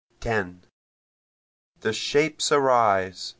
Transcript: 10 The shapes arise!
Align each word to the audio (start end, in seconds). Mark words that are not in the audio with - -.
10 0.21 0.65
The 1.81 1.93
shapes 1.93 2.51
arise! 2.51 3.29